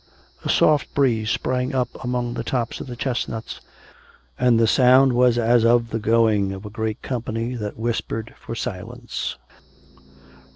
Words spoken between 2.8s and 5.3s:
of the chestnuts; and the sound